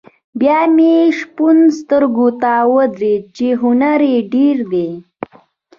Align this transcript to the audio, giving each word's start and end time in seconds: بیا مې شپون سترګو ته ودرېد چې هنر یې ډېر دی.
بیا 0.39 0.59
مې 0.75 0.93
شپون 1.17 1.57
سترګو 1.79 2.27
ته 2.41 2.51
ودرېد 2.73 3.23
چې 3.37 3.47
هنر 3.61 3.99
یې 4.11 4.19
ډېر 4.33 4.57
دی. 4.71 4.89